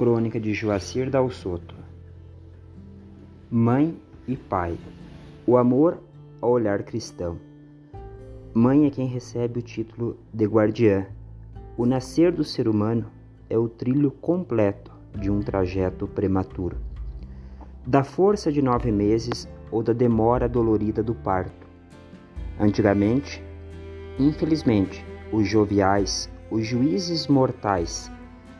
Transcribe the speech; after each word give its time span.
Crônica 0.00 0.40
de 0.40 0.54
Joacir 0.54 1.10
Dal 1.10 1.28
Soto 1.28 1.74
Mãe 3.50 3.94
e 4.26 4.34
pai 4.34 4.78
O 5.46 5.58
amor 5.58 5.98
ao 6.40 6.52
olhar 6.52 6.82
cristão 6.84 7.38
Mãe 8.54 8.86
é 8.86 8.90
quem 8.90 9.06
recebe 9.06 9.58
o 9.58 9.62
título 9.62 10.16
de 10.32 10.46
guardiã. 10.46 11.06
O 11.76 11.84
nascer 11.84 12.32
do 12.32 12.42
ser 12.42 12.66
humano 12.66 13.10
é 13.50 13.58
o 13.58 13.68
trilho 13.68 14.10
completo 14.10 14.90
de 15.18 15.30
um 15.30 15.40
trajeto 15.40 16.08
prematuro. 16.08 16.78
Da 17.86 18.02
força 18.02 18.50
de 18.50 18.62
nove 18.62 18.90
meses 18.90 19.46
ou 19.70 19.82
da 19.82 19.92
demora 19.92 20.48
dolorida 20.48 21.02
do 21.02 21.14
parto. 21.14 21.68
Antigamente, 22.58 23.44
infelizmente, 24.18 25.04
os 25.30 25.46
joviais, 25.46 26.30
os 26.50 26.66
juízes 26.66 27.26
mortais, 27.26 28.10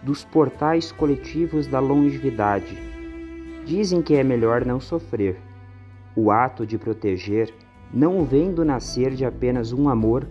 dos 0.03 0.25
portais 0.25 0.91
coletivos 0.91 1.67
da 1.67 1.79
longevidade. 1.79 2.79
Dizem 3.67 4.01
que 4.01 4.15
é 4.15 4.25
melhor 4.25 4.65
não 4.65 4.81
sofrer. 4.81 5.37
O 6.17 6.31
ato 6.31 6.67
de 6.67 6.79
proteger 6.79 7.53
não 7.93 8.25
vem 8.25 8.53
do 8.53 8.65
nascer 8.65 9.15
de 9.15 9.25
apenas 9.25 9.73
um 9.73 9.89
amor 9.89 10.27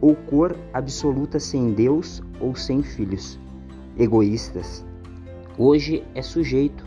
ou 0.00 0.14
cor 0.14 0.56
absoluta 0.72 1.40
sem 1.40 1.72
Deus 1.72 2.22
ou 2.40 2.54
sem 2.54 2.82
filhos. 2.82 3.38
Egoístas. 3.98 4.84
Hoje 5.56 6.04
é 6.14 6.22
sujeito, 6.22 6.84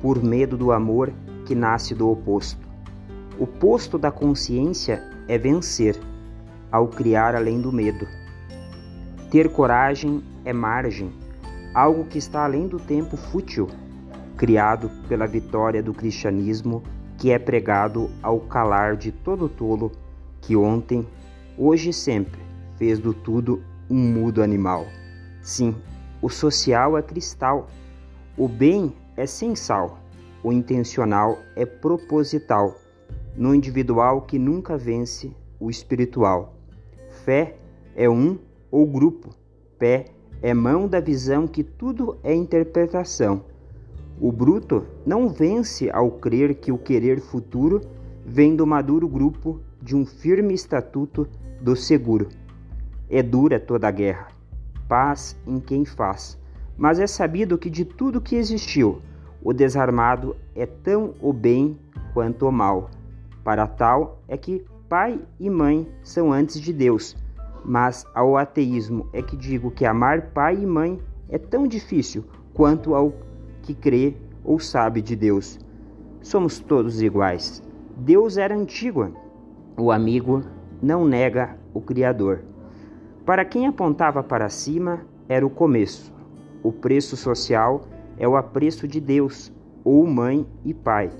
por 0.00 0.22
medo 0.22 0.56
do 0.56 0.70
amor 0.70 1.12
que 1.44 1.54
nasce 1.54 1.94
do 1.94 2.08
oposto. 2.08 2.68
O 3.38 3.46
posto 3.46 3.98
da 3.98 4.12
consciência 4.12 5.02
é 5.26 5.36
vencer, 5.36 5.98
ao 6.70 6.86
criar 6.86 7.34
além 7.34 7.60
do 7.60 7.72
medo. 7.72 8.06
Ter 9.30 9.50
coragem 9.50 10.22
é 10.44 10.52
margem 10.52 11.10
algo 11.74 12.04
que 12.04 12.18
está 12.18 12.44
além 12.44 12.66
do 12.66 12.78
tempo 12.78 13.16
fútil, 13.16 13.68
criado 14.36 14.90
pela 15.08 15.26
vitória 15.26 15.82
do 15.82 15.92
cristianismo 15.92 16.82
que 17.16 17.32
é 17.32 17.38
pregado 17.38 18.10
ao 18.22 18.40
calar 18.40 18.96
de 18.96 19.10
todo 19.10 19.48
tolo 19.48 19.90
que 20.40 20.56
ontem, 20.56 21.06
hoje 21.56 21.90
e 21.90 21.92
sempre 21.92 22.40
fez 22.76 23.00
do 23.00 23.12
tudo 23.12 23.62
um 23.90 23.96
mudo 23.96 24.42
animal. 24.42 24.86
Sim, 25.42 25.74
o 26.22 26.28
social 26.28 26.96
é 26.96 27.02
cristal, 27.02 27.68
o 28.36 28.46
bem 28.46 28.94
é 29.16 29.26
sensal, 29.26 29.98
o 30.42 30.52
intencional 30.52 31.38
é 31.56 31.66
proposital, 31.66 32.76
no 33.36 33.54
individual 33.54 34.22
que 34.22 34.38
nunca 34.38 34.76
vence 34.76 35.34
o 35.58 35.68
espiritual. 35.68 36.54
Fé 37.24 37.56
é 37.96 38.08
um 38.08 38.38
ou 38.70 38.86
grupo, 38.86 39.30
pé 39.76 40.04
é 40.04 40.17
mão 40.54 40.86
da 40.86 41.00
visão 41.00 41.46
que 41.46 41.64
tudo 41.64 42.16
é 42.22 42.34
interpretação. 42.34 43.42
O 44.20 44.30
bruto 44.30 44.86
não 45.04 45.28
vence 45.28 45.90
ao 45.90 46.10
crer 46.10 46.54
que 46.54 46.70
o 46.70 46.78
querer 46.78 47.20
futuro 47.20 47.80
vem 48.24 48.54
do 48.54 48.66
maduro 48.66 49.08
grupo 49.08 49.60
de 49.82 49.96
um 49.96 50.04
firme 50.04 50.54
estatuto 50.54 51.28
do 51.60 51.74
seguro. 51.74 52.28
É 53.10 53.22
dura 53.22 53.58
toda 53.58 53.88
a 53.88 53.90
guerra, 53.90 54.28
paz 54.88 55.36
em 55.46 55.58
quem 55.58 55.84
faz, 55.84 56.38
mas 56.76 57.00
é 57.00 57.06
sabido 57.06 57.58
que 57.58 57.70
de 57.70 57.84
tudo 57.84 58.20
que 58.20 58.36
existiu, 58.36 59.00
o 59.42 59.52
desarmado 59.52 60.36
é 60.54 60.66
tão 60.66 61.14
o 61.20 61.32
bem 61.32 61.78
quanto 62.12 62.46
o 62.46 62.52
mal. 62.52 62.90
Para 63.42 63.66
tal 63.66 64.20
é 64.28 64.36
que 64.36 64.64
pai 64.88 65.20
e 65.38 65.48
mãe 65.48 65.88
são 66.02 66.32
antes 66.32 66.60
de 66.60 66.72
Deus 66.72 67.16
mas 67.68 68.06
ao 68.14 68.38
ateísmo 68.38 69.06
é 69.12 69.20
que 69.20 69.36
digo 69.36 69.70
que 69.70 69.84
amar 69.84 70.30
pai 70.30 70.56
e 70.56 70.64
mãe 70.64 70.98
é 71.28 71.36
tão 71.36 71.68
difícil 71.68 72.24
quanto 72.54 72.94
ao 72.94 73.12
que 73.60 73.74
crê 73.74 74.16
ou 74.42 74.58
sabe 74.58 75.02
de 75.02 75.14
Deus. 75.14 75.60
Somos 76.22 76.60
todos 76.60 77.02
iguais. 77.02 77.62
Deus 77.94 78.38
era 78.38 78.56
antigo. 78.56 79.12
O 79.76 79.92
amigo 79.92 80.42
não 80.80 81.06
nega 81.06 81.58
o 81.74 81.80
Criador. 81.82 82.40
Para 83.26 83.44
quem 83.44 83.66
apontava 83.66 84.22
para 84.22 84.48
cima, 84.48 85.00
era 85.28 85.46
o 85.46 85.50
começo. 85.50 86.10
O 86.62 86.72
preço 86.72 87.18
social 87.18 87.82
é 88.16 88.26
o 88.26 88.34
apreço 88.34 88.88
de 88.88 88.98
Deus, 88.98 89.52
ou 89.84 90.06
mãe 90.06 90.46
e 90.64 90.72
pai. 90.72 91.10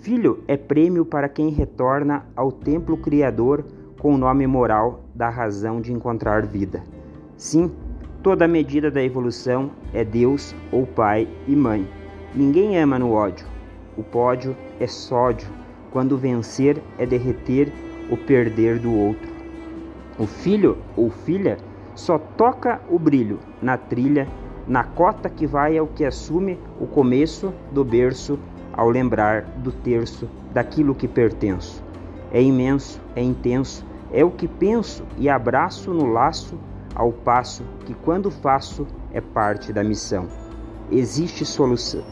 Filho 0.00 0.42
é 0.48 0.56
prêmio 0.56 1.04
para 1.04 1.28
quem 1.28 1.50
retorna 1.50 2.26
ao 2.34 2.50
templo 2.50 2.96
criador 2.96 3.64
com 4.00 4.12
o 4.14 4.18
nome 4.18 4.48
moral 4.48 5.05
da 5.16 5.30
razão 5.30 5.80
de 5.80 5.92
encontrar 5.92 6.44
vida. 6.44 6.82
Sim, 7.36 7.72
toda 8.22 8.46
medida 8.46 8.90
da 8.90 9.02
evolução 9.02 9.70
é 9.94 10.04
Deus 10.04 10.54
ou 10.70 10.86
pai 10.86 11.26
e 11.48 11.56
mãe. 11.56 11.88
Ninguém 12.34 12.78
ama 12.78 12.98
no 12.98 13.12
ódio. 13.12 13.46
O 13.96 14.02
pódio 14.02 14.54
é 14.78 14.86
sódio, 14.86 15.48
quando 15.90 16.18
vencer 16.18 16.82
é 16.98 17.06
derreter 17.06 17.72
o 18.10 18.16
perder 18.16 18.78
do 18.78 18.94
outro. 18.94 19.34
O 20.18 20.26
filho 20.26 20.76
ou 20.94 21.08
filha 21.08 21.56
só 21.94 22.18
toca 22.18 22.78
o 22.90 22.98
brilho 22.98 23.38
na 23.62 23.78
trilha, 23.78 24.28
na 24.68 24.84
cota 24.84 25.30
que 25.30 25.46
vai 25.46 25.78
ao 25.78 25.86
que 25.86 26.04
assume 26.04 26.58
o 26.78 26.86
começo 26.86 27.54
do 27.72 27.82
berço 27.82 28.38
ao 28.70 28.90
lembrar 28.90 29.42
do 29.42 29.72
terço 29.72 30.28
daquilo 30.52 30.94
que 30.94 31.08
pertenço. 31.08 31.82
É 32.30 32.42
imenso, 32.42 33.00
é 33.14 33.22
intenso, 33.22 33.82
é 34.16 34.24
o 34.24 34.30
que 34.30 34.48
penso 34.48 35.04
e 35.18 35.28
abraço 35.28 35.92
no 35.92 36.10
laço, 36.10 36.58
ao 36.94 37.12
passo 37.12 37.62
que, 37.84 37.92
quando 37.92 38.30
faço, 38.30 38.86
é 39.12 39.20
parte 39.20 39.74
da 39.74 39.84
missão. 39.84 40.26
Existe 40.90 41.44
solução, 41.44 42.02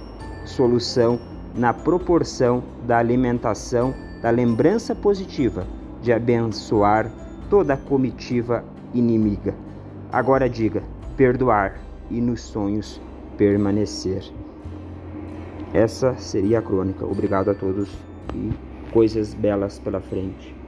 solução 0.45 1.19
na 1.55 1.73
proporção 1.73 2.63
da 2.87 2.99
alimentação 2.99 3.95
da 4.21 4.29
lembrança 4.29 4.95
positiva 4.95 5.67
de 6.03 6.13
abençoar 6.13 7.11
toda 7.49 7.73
a 7.73 7.79
comitiva 7.79 8.63
inimiga. 8.93 9.55
Agora 10.13 10.47
diga: 10.47 10.83
perdoar 11.17 11.81
e 12.11 12.21
nos 12.21 12.43
sonhos 12.43 13.01
permanecer. 13.39 14.31
Essa 15.73 16.15
seria 16.19 16.59
a 16.59 16.63
crônica. 16.63 17.07
Obrigado 17.07 17.51
a 17.51 17.55
todos 17.55 17.89
e 18.35 18.53
coisas 18.93 19.33
belas 19.33 19.79
pela 19.79 20.03
frente. 20.03 20.64